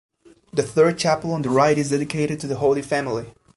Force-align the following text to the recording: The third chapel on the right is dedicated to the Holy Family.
The 0.51 0.63
third 0.63 0.97
chapel 0.97 1.31
on 1.31 1.43
the 1.43 1.51
right 1.51 1.77
is 1.77 1.91
dedicated 1.91 2.39
to 2.39 2.47
the 2.47 2.55
Holy 2.55 2.81
Family. 2.81 3.35